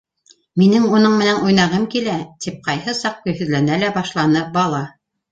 [0.59, 2.15] Минең уның менән уйнағым килә!-
[2.45, 4.81] тип ҡайһы саҡ көйһөҙләнә лә башланы бала.